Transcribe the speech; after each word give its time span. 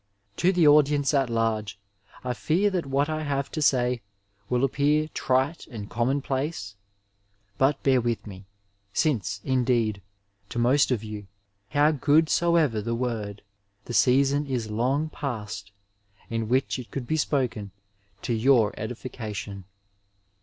To 0.37 0.51
the 0.51 0.65
audi 0.67 0.95
ence 0.95 1.13
at 1.13 1.29
large 1.29 1.77
I 2.23 2.33
fear 2.33 2.71
that 2.71 2.87
what 2.87 3.07
I 3.07 3.21
have 3.21 3.51
to 3.51 3.61
say 3.61 4.01
will 4.49 4.63
appear 4.63 5.07
trite 5.09 5.67
and 5.67 5.91
commonplace, 5.91 6.75
but 7.59 7.83
bear 7.83 8.01
with 8.01 8.25
me, 8.25 8.47
since, 8.93 9.41
indeed, 9.43 10.01
to 10.49 10.57
most 10.57 10.89
of 10.89 11.03
you 11.03 11.27
how 11.69 11.91
good 11.91 12.29
soever 12.31 12.81
the 12.81 12.95
word, 12.95 13.43
the 13.85 13.93
season 13.93 14.47
is 14.47 14.71
long 14.71 15.07
past 15.09 15.71
in 16.31 16.49
which 16.49 16.79
it 16.79 16.89
could 16.89 17.05
be 17.05 17.15
spoken 17.17 17.69
to 18.23 18.33
your 18.33 18.73
edification. 18.79 19.65